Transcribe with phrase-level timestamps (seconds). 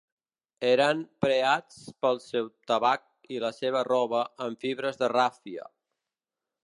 [0.67, 3.05] Eren preats pel seu tabac
[3.37, 5.69] i la seva roba en fibres de ràfia.